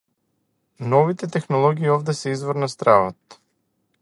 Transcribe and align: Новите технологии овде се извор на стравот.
Новите 0.93 1.27
технологии 1.35 1.89
овде 1.97 2.17
се 2.23 2.29
извор 2.39 2.63
на 2.65 2.71
стравот. 2.75 3.41